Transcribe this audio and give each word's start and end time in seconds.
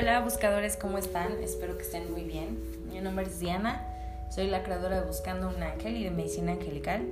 Hola 0.00 0.20
buscadores, 0.20 0.76
¿cómo 0.76 0.96
están? 0.96 1.42
Espero 1.42 1.76
que 1.76 1.82
estén 1.82 2.12
muy 2.12 2.22
bien. 2.22 2.56
Mi 2.88 3.00
nombre 3.00 3.26
es 3.26 3.40
Diana, 3.40 3.84
soy 4.30 4.46
la 4.46 4.62
creadora 4.62 5.00
de 5.00 5.04
Buscando 5.04 5.48
un 5.48 5.60
Ángel 5.60 5.96
y 5.96 6.04
de 6.04 6.12
Medicina 6.12 6.52
Angelical. 6.52 7.02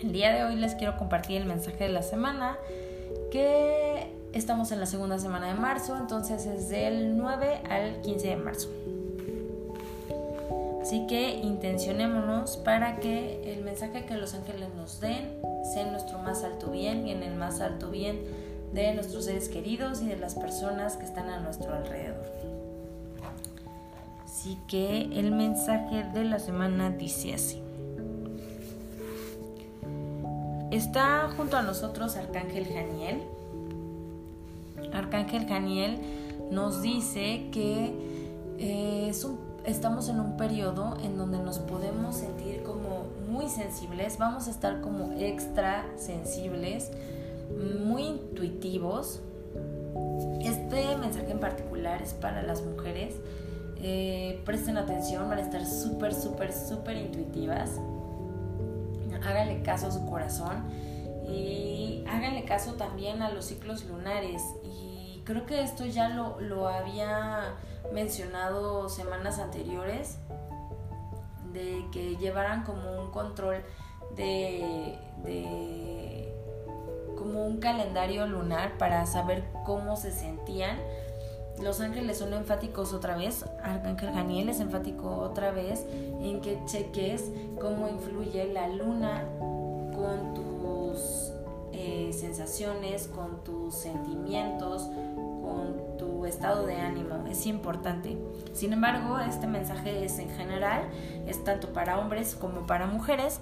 El 0.00 0.12
día 0.12 0.32
de 0.32 0.44
hoy 0.44 0.54
les 0.54 0.76
quiero 0.76 0.96
compartir 0.96 1.38
el 1.42 1.48
mensaje 1.48 1.82
de 1.82 1.90
la 1.90 2.02
semana, 2.02 2.56
que 3.32 4.12
estamos 4.32 4.70
en 4.70 4.78
la 4.78 4.86
segunda 4.86 5.18
semana 5.18 5.48
de 5.48 5.54
marzo, 5.54 5.96
entonces 5.96 6.46
es 6.46 6.68
del 6.68 7.16
9 7.16 7.62
al 7.68 8.00
15 8.02 8.28
de 8.28 8.36
marzo. 8.36 8.68
Así 10.80 11.04
que 11.08 11.30
intencionémonos 11.30 12.58
para 12.58 12.98
que 13.00 13.52
el 13.52 13.64
mensaje 13.64 14.04
que 14.04 14.14
los 14.14 14.34
ángeles 14.34 14.68
nos 14.76 15.00
den 15.00 15.42
sea 15.74 15.82
en 15.82 15.90
nuestro 15.90 16.20
más 16.20 16.44
alto 16.44 16.70
bien 16.70 17.08
y 17.08 17.10
en 17.10 17.24
el 17.24 17.34
más 17.34 17.60
alto 17.60 17.90
bien 17.90 18.20
de 18.72 18.94
nuestros 18.94 19.24
seres 19.24 19.48
queridos 19.48 20.02
y 20.02 20.06
de 20.06 20.16
las 20.16 20.34
personas 20.34 20.96
que 20.96 21.04
están 21.04 21.28
a 21.28 21.40
nuestro 21.40 21.72
alrededor. 21.72 22.26
Así 24.24 24.58
que 24.68 25.02
el 25.18 25.32
mensaje 25.32 26.04
de 26.04 26.24
la 26.24 26.38
semana 26.38 26.90
dice 26.90 27.34
así. 27.34 27.60
Está 30.70 31.30
junto 31.36 31.56
a 31.56 31.62
nosotros 31.62 32.16
Arcángel 32.16 32.66
Janiel. 32.66 33.22
Arcángel 34.92 35.46
Janiel 35.48 35.98
nos 36.50 36.82
dice 36.82 37.48
que 37.52 37.92
eh, 38.58 39.12
estamos 39.64 40.08
en 40.08 40.20
un 40.20 40.36
periodo 40.36 40.96
en 41.02 41.16
donde 41.16 41.38
nos 41.38 41.58
podemos 41.58 42.16
sentir 42.16 42.62
como 42.62 43.06
muy 43.30 43.48
sensibles, 43.48 44.18
vamos 44.18 44.48
a 44.48 44.50
estar 44.50 44.80
como 44.80 45.12
extra 45.18 45.86
sensibles 45.96 46.90
muy 47.50 48.04
intuitivos. 48.04 49.20
Este 50.40 50.96
mensaje 50.96 51.30
en 51.30 51.40
particular 51.40 52.02
es 52.02 52.14
para 52.14 52.42
las 52.42 52.62
mujeres. 52.62 53.16
Eh, 53.76 54.40
presten 54.44 54.76
atención, 54.76 55.28
van 55.28 55.38
a 55.38 55.42
estar 55.42 55.64
súper, 55.64 56.14
súper, 56.14 56.52
súper 56.52 56.96
intuitivas. 56.96 57.70
Háganle 59.22 59.62
caso 59.62 59.88
a 59.88 59.90
su 59.90 60.06
corazón 60.06 60.64
y 61.28 62.04
háganle 62.08 62.44
caso 62.44 62.74
también 62.74 63.22
a 63.22 63.30
los 63.30 63.46
ciclos 63.46 63.84
lunares. 63.84 64.42
Y 64.64 65.22
creo 65.24 65.44
que 65.44 65.62
esto 65.62 65.84
ya 65.86 66.08
lo, 66.08 66.40
lo 66.40 66.68
había 66.68 67.54
mencionado 67.92 68.88
semanas 68.88 69.38
anteriores, 69.38 70.18
de 71.52 71.84
que 71.92 72.16
llevaran 72.16 72.64
como 72.64 73.02
un 73.02 73.10
control 73.10 73.62
de, 74.16 74.98
de 75.24 76.17
como 77.28 77.44
un 77.44 77.58
calendario 77.58 78.26
lunar 78.26 78.78
para 78.78 79.04
saber 79.04 79.44
cómo 79.66 79.96
se 79.96 80.12
sentían. 80.12 80.78
Los 81.62 81.80
ángeles 81.80 82.18
son 82.18 82.32
enfáticos 82.32 82.94
otra 82.94 83.16
vez, 83.16 83.44
Arcángel 83.62 84.12
Janiel 84.12 84.48
es 84.48 84.60
enfático 84.60 85.08
otra 85.16 85.50
vez 85.50 85.84
en 86.22 86.40
que 86.40 86.58
cheques 86.64 87.24
cómo 87.60 87.86
influye 87.88 88.50
la 88.52 88.68
luna 88.68 89.24
con 89.94 90.34
tus 90.34 91.32
eh, 91.72 92.12
sensaciones, 92.14 93.08
con 93.08 93.44
tus 93.44 93.74
sentimientos, 93.74 94.88
con 95.42 95.98
tu 95.98 96.24
estado 96.24 96.64
de 96.64 96.76
ánimo. 96.76 97.26
Es 97.28 97.44
importante. 97.46 98.16
Sin 98.54 98.72
embargo, 98.72 99.18
este 99.18 99.46
mensaje 99.46 100.04
es 100.04 100.18
en 100.18 100.30
general, 100.30 100.88
es 101.26 101.44
tanto 101.44 101.74
para 101.74 101.98
hombres 101.98 102.34
como 102.34 102.66
para 102.66 102.86
mujeres. 102.86 103.40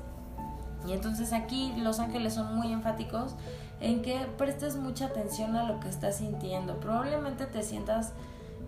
Y 0.89 0.93
entonces 0.93 1.33
aquí 1.33 1.73
los 1.79 2.01
ángeles 2.01 2.35
son 2.35 2.57
muy 2.57 2.73
enfáticos 2.73 3.35
en 3.81 4.03
que 4.03 4.19
prestes 4.39 4.77
mucha 4.77 5.07
atención 5.07 5.57
a 5.57 5.65
lo 5.65 5.81
que 5.81 5.89
estás 5.89 6.19
sintiendo. 6.19 6.79
Probablemente 6.81 7.47
te 7.47 7.63
sientas 7.63 8.13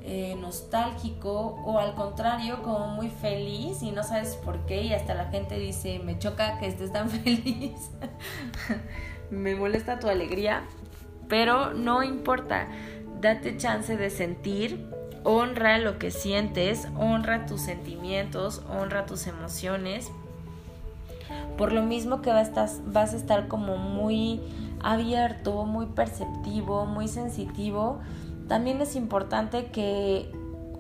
eh, 0.03 0.37
nostálgico 0.41 1.61
o 1.65 1.79
al 1.79 1.95
contrario 1.95 2.63
como 2.63 2.89
muy 2.89 3.09
feliz 3.09 3.83
y 3.83 3.91
no 3.91 4.03
sabes 4.03 4.37
por 4.37 4.65
qué 4.67 4.83
y 4.83 4.93
hasta 4.93 5.13
la 5.15 5.27
gente 5.27 5.59
dice 5.59 5.99
me 5.99 6.19
choca 6.19 6.59
que 6.59 6.67
estés 6.67 6.93
tan 6.93 7.11
feliz. 7.11 7.91
me 9.31 9.55
molesta 9.55 9.99
tu 9.99 10.09
alegría, 10.09 10.63
pero 11.29 11.75
no 11.75 12.03
importa. 12.03 12.69
Date 13.21 13.57
chance 13.57 13.97
de 13.97 14.11
sentir, 14.11 14.87
honra 15.25 15.79
lo 15.79 15.99
que 15.99 16.13
sientes, 16.13 16.87
honra 16.97 17.47
tus 17.47 17.63
sentimientos, 17.63 18.63
honra 18.71 19.07
tus 19.07 19.27
emociones. 19.27 20.11
Por 21.57 21.73
lo 21.73 21.83
mismo 21.83 22.23
que 22.23 22.31
vas 22.31 23.13
a 23.13 23.17
estar 23.17 23.49
como 23.49 23.77
muy 23.77 24.41
abierto, 24.83 25.65
muy 25.65 25.87
perceptivo, 25.87 26.87
muy 26.87 27.09
sensitivo, 27.09 28.01
también 28.49 28.81
es 28.81 28.97
importante 28.97 29.67
que 29.67 30.31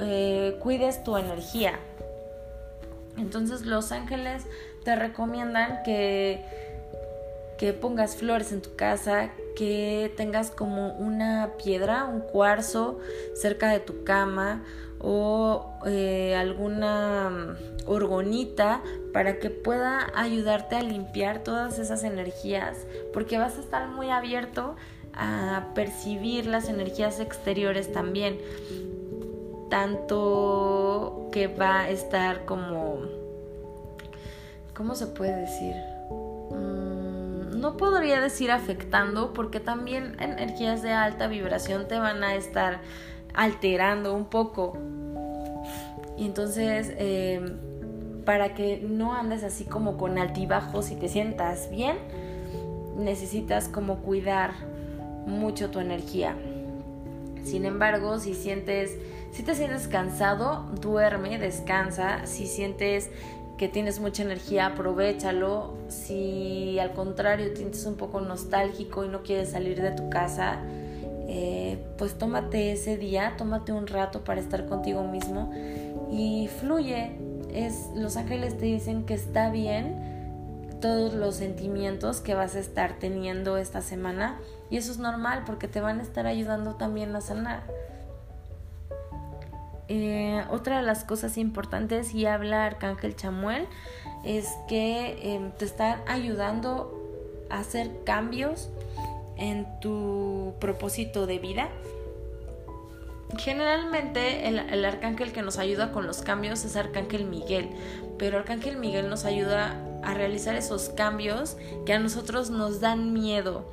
eh, 0.00 0.58
cuides 0.60 1.04
tu 1.04 1.16
energía. 1.16 1.78
Entonces 3.16 3.62
los 3.62 3.92
ángeles 3.92 4.46
te 4.84 4.94
recomiendan 4.96 5.82
que, 5.82 6.44
que 7.58 7.72
pongas 7.72 8.16
flores 8.16 8.52
en 8.52 8.62
tu 8.62 8.76
casa, 8.76 9.30
que 9.58 10.14
tengas 10.16 10.52
como 10.52 10.92
una 10.92 11.54
piedra, 11.58 12.04
un 12.04 12.20
cuarzo 12.20 13.00
cerca 13.34 13.70
de 13.70 13.80
tu 13.80 14.04
cama 14.04 14.62
o 15.00 15.74
eh, 15.84 16.36
alguna 16.36 17.28
mm, 17.28 17.88
orgonita 17.90 18.82
para 19.12 19.40
que 19.40 19.50
pueda 19.50 20.12
ayudarte 20.14 20.76
a 20.76 20.82
limpiar 20.82 21.42
todas 21.42 21.80
esas 21.80 22.04
energías 22.04 22.86
porque 23.12 23.36
vas 23.36 23.56
a 23.58 23.60
estar 23.60 23.88
muy 23.88 24.10
abierto 24.10 24.76
a 25.12 25.72
percibir 25.74 26.46
las 26.46 26.68
energías 26.68 27.18
exteriores 27.18 27.92
también 27.92 28.38
tanto 29.70 31.30
que 31.32 31.48
va 31.48 31.80
a 31.80 31.90
estar 31.90 32.44
como 32.44 33.00
¿cómo 34.72 34.94
se 34.94 35.08
puede 35.08 35.34
decir? 35.34 35.97
No 37.58 37.76
podría 37.76 38.20
decir 38.20 38.52
afectando 38.52 39.32
porque 39.32 39.58
también 39.58 40.14
energías 40.20 40.80
de 40.80 40.92
alta 40.92 41.26
vibración 41.26 41.88
te 41.88 41.98
van 41.98 42.22
a 42.22 42.36
estar 42.36 42.80
alterando 43.34 44.14
un 44.14 44.26
poco. 44.26 44.78
Y 46.16 46.26
entonces, 46.26 46.92
em, 46.98 47.58
para 48.24 48.54
que 48.54 48.78
no 48.78 49.12
andes 49.12 49.42
así 49.42 49.64
como 49.64 49.96
con 49.96 50.18
altibajos 50.18 50.92
y 50.92 50.94
te 50.94 51.08
sientas 51.08 51.68
bien, 51.68 51.96
necesitas 52.96 53.68
como 53.68 54.02
cuidar 54.02 54.52
mucho 55.26 55.70
tu 55.70 55.80
energía. 55.80 56.36
Sin 57.42 57.64
embargo, 57.64 58.20
si 58.20 58.34
sientes, 58.34 58.96
si 59.32 59.42
te 59.42 59.56
sientes 59.56 59.88
cansado, 59.88 60.66
duerme, 60.80 61.38
descansa. 61.38 62.24
Si 62.26 62.46
sientes 62.46 63.10
que 63.58 63.68
tienes 63.68 64.00
mucha 64.00 64.22
energía, 64.22 64.66
aprovechalo. 64.66 65.74
Si 65.88 66.78
al 66.78 66.92
contrario 66.92 67.50
te 67.50 67.56
sientes 67.56 67.84
un 67.84 67.96
poco 67.96 68.20
nostálgico 68.20 69.04
y 69.04 69.08
no 69.08 69.22
quieres 69.22 69.50
salir 69.50 69.82
de 69.82 69.90
tu 69.90 70.08
casa, 70.08 70.60
eh, 71.28 71.84
pues 71.98 72.16
tómate 72.16 72.72
ese 72.72 72.96
día, 72.96 73.34
tómate 73.36 73.72
un 73.72 73.86
rato 73.86 74.24
para 74.24 74.40
estar 74.40 74.66
contigo 74.66 75.02
mismo 75.04 75.52
y 76.10 76.48
fluye. 76.60 77.18
Es, 77.52 77.88
los 77.94 78.16
ángeles 78.16 78.56
te 78.56 78.66
dicen 78.66 79.04
que 79.04 79.14
está 79.14 79.50
bien 79.50 80.08
todos 80.80 81.12
los 81.12 81.34
sentimientos 81.34 82.20
que 82.20 82.34
vas 82.34 82.54
a 82.54 82.60
estar 82.60 82.98
teniendo 82.98 83.56
esta 83.56 83.80
semana 83.80 84.38
y 84.70 84.76
eso 84.76 84.92
es 84.92 84.98
normal 84.98 85.42
porque 85.44 85.66
te 85.66 85.80
van 85.80 85.98
a 85.98 86.02
estar 86.02 86.26
ayudando 86.26 86.76
también 86.76 87.14
a 87.16 87.20
sanar. 87.20 87.62
Eh, 89.88 90.44
otra 90.50 90.78
de 90.78 90.82
las 90.82 91.04
cosas 91.04 91.38
importantes 91.38 92.14
y 92.14 92.26
habla 92.26 92.66
Arcángel 92.66 93.16
Chamuel 93.16 93.66
es 94.22 94.46
que 94.68 95.34
em, 95.34 95.50
te 95.52 95.64
están 95.64 96.02
ayudando 96.06 96.94
a 97.48 97.60
hacer 97.60 97.90
cambios 98.04 98.68
en 99.38 99.66
tu 99.80 100.54
propósito 100.60 101.26
de 101.26 101.38
vida. 101.38 101.68
Generalmente 103.38 104.48
el, 104.48 104.84
arcángel 104.84 105.32
que 105.32 105.42
nos 105.42 105.58
ayuda 105.58 105.92
con 105.92 106.06
los 106.06 106.22
cambios 106.22 106.64
es 106.64 106.76
Arcángel 106.76 107.24
Miguel, 107.26 107.68
pero 108.18 108.38
Arcángel 108.38 108.76
Miguel 108.78 109.08
nos 109.08 109.24
ayuda 109.24 109.76
a 110.02 110.14
realizar 110.14 110.54
esos 110.54 110.88
cambios 110.90 111.56
que 111.84 111.92
a 111.92 111.98
nosotros 111.98 112.50
nos 112.50 112.80
dan 112.80 113.12
miedo. 113.12 113.70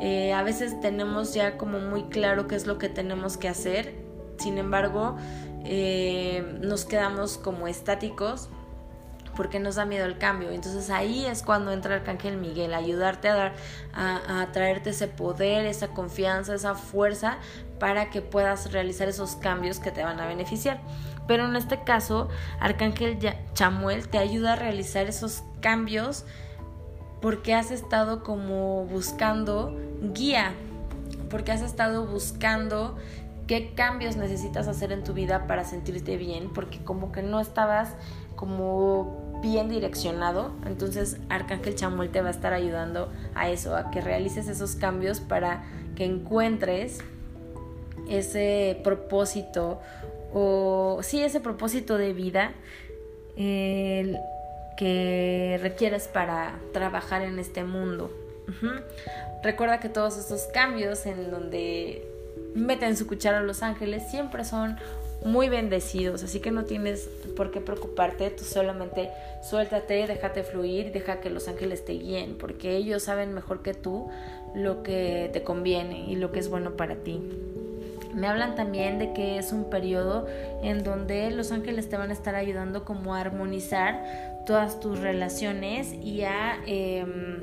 Eh, 0.00 0.32
a 0.32 0.42
veces 0.42 0.80
tenemos 0.80 1.32
ya 1.32 1.56
como 1.56 1.78
muy 1.78 2.04
claro 2.04 2.48
qué 2.48 2.56
es 2.56 2.66
lo 2.66 2.78
que 2.78 2.88
tenemos 2.88 3.36
que 3.36 3.48
hacer, 3.48 3.94
sin 4.38 4.58
embargo 4.58 5.16
eh, 5.70 6.58
nos 6.62 6.86
quedamos 6.86 7.36
como 7.36 7.68
estáticos 7.68 8.48
porque 9.36 9.60
nos 9.60 9.76
da 9.76 9.84
miedo 9.84 10.06
el 10.06 10.16
cambio. 10.16 10.50
Entonces 10.50 10.88
ahí 10.88 11.26
es 11.26 11.42
cuando 11.42 11.72
entra 11.72 11.94
el 11.94 12.00
Arcángel 12.00 12.38
Miguel, 12.38 12.72
ayudarte 12.72 13.28
a 13.28 13.34
dar, 13.34 13.54
a, 13.92 14.48
traerte 14.50 14.90
ese 14.90 15.08
poder, 15.08 15.66
esa 15.66 15.88
confianza, 15.88 16.54
esa 16.54 16.74
fuerza 16.74 17.36
para 17.78 18.08
que 18.08 18.22
puedas 18.22 18.72
realizar 18.72 19.08
esos 19.08 19.36
cambios 19.36 19.78
que 19.78 19.92
te 19.92 20.02
van 20.02 20.18
a 20.20 20.26
beneficiar. 20.26 20.80
Pero 21.28 21.46
en 21.46 21.54
este 21.54 21.84
caso, 21.84 22.28
Arcángel 22.58 23.18
Chamuel 23.52 24.08
te 24.08 24.16
ayuda 24.16 24.54
a 24.54 24.56
realizar 24.56 25.06
esos 25.06 25.42
cambios 25.60 26.24
porque 27.20 27.54
has 27.54 27.70
estado 27.70 28.24
como 28.24 28.86
buscando 28.86 29.78
guía, 30.14 30.54
porque 31.28 31.52
has 31.52 31.60
estado 31.60 32.06
buscando 32.06 32.96
qué 33.48 33.72
cambios 33.74 34.16
necesitas 34.16 34.68
hacer 34.68 34.92
en 34.92 35.02
tu 35.02 35.14
vida 35.14 35.48
para 35.48 35.64
sentirte 35.64 36.16
bien, 36.16 36.52
porque 36.52 36.78
como 36.84 37.10
que 37.10 37.22
no 37.22 37.40
estabas 37.40 37.94
como 38.36 39.40
bien 39.42 39.68
direccionado, 39.68 40.52
entonces 40.66 41.16
Arcángel 41.28 41.74
Chamuel 41.74 42.10
te 42.10 42.20
va 42.20 42.28
a 42.28 42.30
estar 42.30 42.52
ayudando 42.52 43.10
a 43.34 43.48
eso, 43.48 43.76
a 43.76 43.90
que 43.90 44.00
realices 44.00 44.48
esos 44.48 44.76
cambios 44.76 45.20
para 45.20 45.64
que 45.96 46.04
encuentres 46.04 47.00
ese 48.08 48.80
propósito 48.84 49.80
o 50.32 51.00
sí 51.02 51.22
ese 51.22 51.40
propósito 51.40 51.98
de 51.98 52.12
vida 52.12 52.52
que 53.36 55.58
requieres 55.62 56.08
para 56.08 56.58
trabajar 56.72 57.22
en 57.22 57.38
este 57.38 57.64
mundo. 57.64 58.12
Recuerda 59.42 59.80
que 59.80 59.88
todos 59.88 60.18
estos 60.18 60.42
cambios 60.52 61.06
en 61.06 61.30
donde 61.30 62.07
meten 62.58 62.96
su 62.96 63.06
cuchara 63.06 63.38
a 63.38 63.42
los 63.42 63.62
ángeles 63.62 64.10
siempre 64.10 64.44
son 64.44 64.76
muy 65.24 65.48
bendecidos, 65.48 66.22
así 66.22 66.40
que 66.40 66.50
no 66.50 66.64
tienes 66.64 67.08
por 67.36 67.50
qué 67.50 67.60
preocuparte, 67.60 68.30
tú 68.30 68.44
solamente 68.44 69.10
suéltate, 69.42 70.06
déjate 70.06 70.44
fluir, 70.44 70.92
deja 70.92 71.20
que 71.20 71.30
los 71.30 71.48
ángeles 71.48 71.84
te 71.84 71.92
guíen, 71.92 72.36
porque 72.38 72.76
ellos 72.76 73.02
saben 73.02 73.34
mejor 73.34 73.62
que 73.62 73.74
tú 73.74 74.08
lo 74.54 74.82
que 74.82 75.30
te 75.32 75.42
conviene 75.42 76.04
y 76.08 76.16
lo 76.16 76.30
que 76.30 76.38
es 76.38 76.48
bueno 76.48 76.76
para 76.76 76.96
ti. 76.96 77.20
Me 78.14 78.26
hablan 78.26 78.54
también 78.54 78.98
de 78.98 79.12
que 79.12 79.38
es 79.38 79.52
un 79.52 79.70
periodo 79.70 80.26
en 80.62 80.82
donde 80.82 81.30
los 81.30 81.52
ángeles 81.52 81.88
te 81.88 81.96
van 81.96 82.10
a 82.10 82.12
estar 82.12 82.34
ayudando 82.34 82.84
como 82.84 83.14
a 83.14 83.20
armonizar 83.20 84.42
todas 84.46 84.80
tus 84.80 84.98
relaciones 84.98 85.92
y 85.92 86.22
a 86.22 86.58
em, 86.66 87.38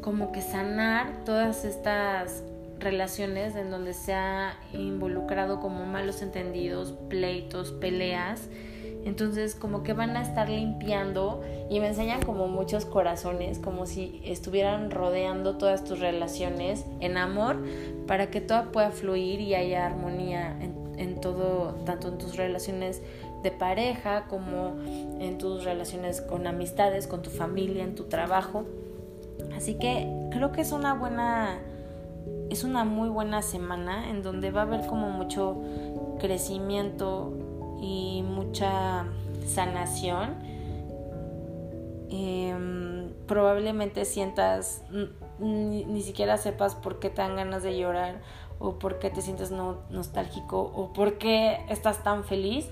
como 0.00 0.32
que 0.32 0.42
sanar 0.42 1.24
todas 1.24 1.64
estas 1.64 2.42
relaciones 2.78 3.56
en 3.56 3.70
donde 3.70 3.94
se 3.94 4.14
ha 4.14 4.56
involucrado 4.72 5.60
como 5.60 5.84
malos 5.86 6.22
entendidos, 6.22 6.92
pleitos, 7.08 7.72
peleas. 7.72 8.48
Entonces 9.04 9.54
como 9.54 9.82
que 9.82 9.92
van 9.92 10.16
a 10.16 10.22
estar 10.22 10.48
limpiando 10.48 11.42
y 11.68 11.78
me 11.80 11.88
enseñan 11.88 12.22
como 12.22 12.48
muchos 12.48 12.86
corazones, 12.86 13.58
como 13.58 13.86
si 13.86 14.22
estuvieran 14.24 14.90
rodeando 14.90 15.56
todas 15.56 15.84
tus 15.84 16.00
relaciones 16.00 16.86
en 17.00 17.18
amor 17.18 17.62
para 18.06 18.30
que 18.30 18.40
todo 18.40 18.72
pueda 18.72 18.90
fluir 18.90 19.40
y 19.40 19.54
haya 19.54 19.84
armonía 19.84 20.56
en, 20.60 20.98
en 20.98 21.20
todo, 21.20 21.74
tanto 21.84 22.08
en 22.08 22.18
tus 22.18 22.36
relaciones 22.36 23.02
de 23.42 23.50
pareja 23.50 24.24
como 24.26 24.74
en 25.20 25.36
tus 25.36 25.64
relaciones 25.64 26.22
con 26.22 26.46
amistades, 26.46 27.06
con 27.06 27.20
tu 27.20 27.28
familia, 27.28 27.84
en 27.84 27.94
tu 27.94 28.04
trabajo. 28.04 28.64
Así 29.54 29.74
que 29.74 30.08
creo 30.30 30.50
que 30.50 30.62
es 30.62 30.72
una 30.72 30.94
buena 30.94 31.58
es 32.50 32.64
una 32.64 32.84
muy 32.84 33.08
buena 33.08 33.42
semana 33.42 34.10
en 34.10 34.22
donde 34.22 34.50
va 34.50 34.60
a 34.60 34.64
haber 34.64 34.86
como 34.86 35.10
mucho 35.10 35.56
crecimiento 36.18 37.32
y 37.80 38.22
mucha 38.22 39.06
sanación. 39.46 40.36
Em, 42.10 43.12
probablemente 43.26 44.04
sientas, 44.04 44.82
ni, 45.38 46.02
siquiera 46.02 46.36
sepas 46.36 46.74
por 46.74 46.98
qué 46.98 47.10
te 47.10 47.22
dan 47.22 47.36
ganas 47.36 47.62
de 47.62 47.76
llorar 47.76 48.20
o 48.58 48.78
por 48.78 48.98
qué 48.98 49.10
te 49.10 49.20
sientes 49.20 49.50
nostálgico 49.50 50.60
o 50.60 50.92
por 50.92 51.18
qué 51.18 51.64
estás 51.68 52.02
tan 52.02 52.24
feliz. 52.24 52.68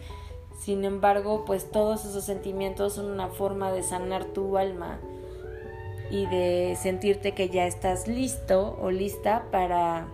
Sin 0.58 0.84
embargo, 0.84 1.44
pues 1.44 1.70
todos 1.70 2.04
esos 2.04 2.24
sentimientos 2.24 2.92
son 2.92 3.06
una 3.06 3.28
forma 3.28 3.72
de 3.72 3.82
sanar 3.82 4.26
tu 4.26 4.58
alma 4.58 5.00
y 6.12 6.26
de 6.26 6.76
sentirte 6.78 7.32
que 7.32 7.48
ya 7.48 7.66
estás 7.66 8.06
listo 8.06 8.78
o 8.80 8.90
lista 8.90 9.46
para 9.50 10.06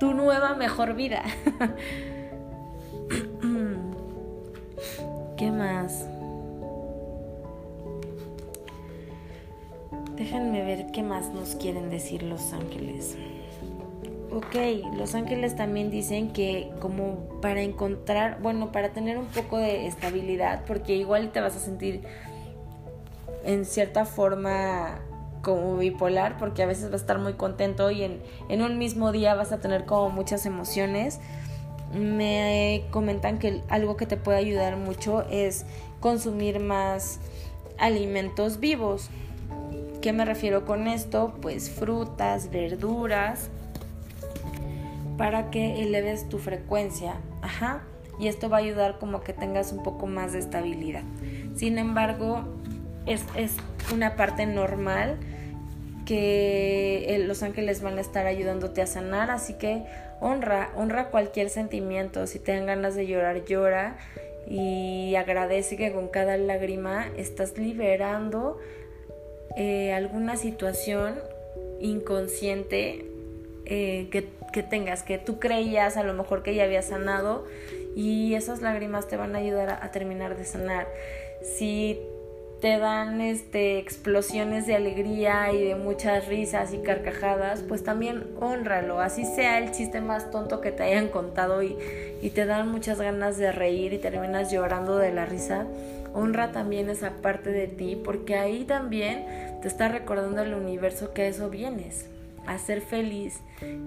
tu 0.00 0.12
nueva 0.12 0.56
mejor 0.56 0.94
vida. 0.94 1.22
¿Qué 5.36 5.52
más? 5.52 6.04
Déjenme 10.16 10.64
ver 10.64 10.90
qué 10.90 11.04
más 11.04 11.32
nos 11.32 11.54
quieren 11.54 11.90
decir 11.90 12.24
los 12.24 12.52
ángeles. 12.52 13.16
Ok, 14.32 14.56
los 14.96 15.14
ángeles 15.14 15.54
también 15.54 15.92
dicen 15.92 16.32
que 16.32 16.72
como 16.80 17.18
para 17.40 17.62
encontrar, 17.62 18.42
bueno, 18.42 18.72
para 18.72 18.88
tener 18.88 19.16
un 19.16 19.26
poco 19.26 19.58
de 19.58 19.86
estabilidad, 19.86 20.64
porque 20.66 20.96
igual 20.96 21.30
te 21.30 21.40
vas 21.40 21.54
a 21.54 21.60
sentir 21.60 22.02
en 23.44 23.64
cierta 23.64 24.04
forma 24.04 25.00
como 25.42 25.76
bipolar, 25.76 26.36
porque 26.38 26.62
a 26.62 26.66
veces 26.66 26.84
vas 26.84 26.94
a 26.94 26.96
estar 26.96 27.18
muy 27.18 27.34
contento 27.34 27.90
y 27.90 28.02
en, 28.02 28.20
en 28.48 28.62
un 28.62 28.78
mismo 28.78 29.12
día 29.12 29.34
vas 29.34 29.52
a 29.52 29.58
tener 29.58 29.84
como 29.84 30.10
muchas 30.10 30.46
emociones. 30.46 31.20
Me 31.94 32.84
comentan 32.90 33.38
que 33.38 33.62
algo 33.68 33.96
que 33.96 34.06
te 34.06 34.16
puede 34.16 34.38
ayudar 34.38 34.76
mucho 34.76 35.22
es 35.30 35.64
consumir 36.00 36.60
más 36.60 37.20
alimentos 37.78 38.60
vivos. 38.60 39.10
¿Qué 40.02 40.12
me 40.12 40.24
refiero 40.24 40.64
con 40.64 40.86
esto? 40.86 41.34
Pues 41.40 41.70
frutas, 41.70 42.50
verduras, 42.50 43.50
para 45.16 45.50
que 45.50 45.82
eleves 45.82 46.28
tu 46.28 46.38
frecuencia. 46.38 47.16
Ajá. 47.42 47.82
Y 48.20 48.26
esto 48.26 48.48
va 48.48 48.58
a 48.58 48.60
ayudar 48.60 48.98
como 48.98 49.20
que 49.20 49.32
tengas 49.32 49.72
un 49.72 49.82
poco 49.82 50.06
más 50.06 50.32
de 50.32 50.40
estabilidad. 50.40 51.02
Sin 51.54 51.78
embargo, 51.78 52.44
es, 53.06 53.22
una 53.92 54.16
parte 54.16 54.46
normal 54.46 55.16
que 56.04 57.22
los 57.26 57.42
ángeles 57.42 57.82
van 57.82 57.98
a 57.98 58.00
estar 58.00 58.26
ayudándote 58.26 58.82
a 58.82 58.86
sanar, 58.86 59.30
así 59.30 59.54
que 59.54 59.84
honra, 60.20 60.70
honra 60.76 61.10
cualquier 61.10 61.50
sentimiento, 61.50 62.26
si 62.26 62.38
te 62.38 62.52
dan 62.52 62.66
ganas 62.66 62.94
de 62.94 63.06
llorar, 63.06 63.44
llora 63.44 63.96
y 64.48 65.14
agradece 65.16 65.76
que 65.76 65.92
con 65.92 66.08
cada 66.08 66.36
lágrima 66.36 67.06
estás 67.16 67.58
liberando 67.58 68.58
eh, 69.56 69.92
alguna 69.92 70.36
situación 70.36 71.16
inconsciente 71.80 73.04
eh, 73.66 74.08
que, 74.10 74.28
que 74.52 74.62
tengas, 74.62 75.02
que 75.02 75.18
tú 75.18 75.38
creías 75.38 75.96
a 75.96 76.04
lo 76.04 76.14
mejor 76.14 76.42
que 76.42 76.54
ya 76.54 76.64
había 76.64 76.80
sanado 76.80 77.44
y 77.94 78.34
esas 78.34 78.62
lágrimas 78.62 79.08
te 79.08 79.16
van 79.16 79.34
a 79.34 79.38
ayudar 79.38 79.68
a, 79.68 79.84
a 79.84 79.90
terminar 79.90 80.36
de 80.36 80.44
sanar. 80.44 80.86
Si 81.42 82.00
te 82.60 82.78
dan 82.78 83.20
este 83.20 83.78
explosiones 83.78 84.66
de 84.66 84.74
alegría 84.74 85.52
y 85.52 85.62
de 85.62 85.74
muchas 85.76 86.26
risas 86.26 86.74
y 86.74 86.78
carcajadas, 86.78 87.62
pues 87.62 87.84
también 87.84 88.24
honralo, 88.40 89.00
así 89.00 89.24
sea 89.24 89.58
el 89.58 89.70
chiste 89.70 90.00
más 90.00 90.30
tonto 90.30 90.60
que 90.60 90.72
te 90.72 90.82
hayan 90.82 91.08
contado 91.08 91.62
y, 91.62 91.76
y 92.20 92.30
te 92.30 92.46
dan 92.46 92.70
muchas 92.70 93.00
ganas 93.00 93.38
de 93.38 93.52
reír 93.52 93.92
y 93.92 93.98
terminas 93.98 94.50
llorando 94.50 94.96
de 94.96 95.12
la 95.12 95.24
risa, 95.24 95.66
honra 96.14 96.50
también 96.50 96.90
esa 96.90 97.10
parte 97.22 97.50
de 97.52 97.68
ti, 97.68 98.00
porque 98.02 98.36
ahí 98.36 98.64
también 98.64 99.24
te 99.62 99.68
está 99.68 99.88
recordando 99.88 100.42
el 100.42 100.54
universo 100.54 101.12
que 101.12 101.22
a 101.22 101.28
eso 101.28 101.50
vienes, 101.50 102.06
a 102.46 102.58
ser 102.58 102.80
feliz. 102.80 103.40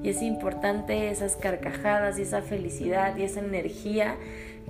Y 0.04 0.10
es 0.10 0.22
importante 0.22 1.10
esas 1.10 1.36
carcajadas 1.36 2.20
y 2.20 2.22
esa 2.22 2.42
felicidad 2.42 3.18
y 3.18 3.24
esa 3.24 3.42
energía 3.42 4.16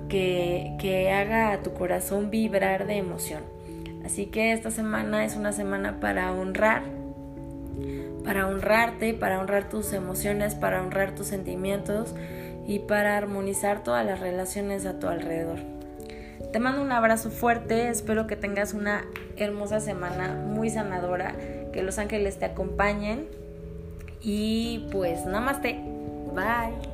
que, 0.10 0.76
que 0.80 1.12
haga 1.12 1.52
a 1.52 1.62
tu 1.62 1.74
corazón 1.74 2.32
vibrar 2.32 2.88
de 2.88 2.96
emoción. 2.96 3.61
Así 4.06 4.26
que 4.28 4.52
esta 4.52 4.72
semana 4.72 5.26
es 5.26 5.36
una 5.36 5.52
semana 5.52 6.00
para 6.00 6.32
honrar, 6.32 6.84
para 8.24 8.48
honrarte, 8.48 9.14
para 9.14 9.40
honrar 9.40 9.70
tus 9.70 9.94
emociones, 9.94 10.56
para 10.56 10.82
honrar 10.82 11.16
tus 11.16 11.28
sentimientos 11.28 12.16
y 12.68 12.80
para 12.80 13.18
armonizar 13.18 13.84
todas 13.84 14.06
las 14.06 14.20
relaciones 14.20 14.86
a 14.86 15.00
tu 15.00 15.08
alrededor. 15.08 15.60
Te 16.52 16.60
mando 16.60 16.82
un 16.82 16.92
abrazo 16.92 17.32
fuerte, 17.32 17.88
espero 17.88 18.28
que 18.28 18.36
tengas 18.36 18.74
una 18.74 19.06
hermosa 19.38 19.80
semana 19.80 20.34
muy 20.34 20.70
sanadora, 20.70 21.34
que 21.72 21.82
los 21.82 21.98
ángeles 21.98 22.40
te 22.40 22.46
acompañen 22.46 23.28
y 24.22 24.88
pues 24.92 25.26
namaste, 25.26 25.80
bye. 26.36 26.91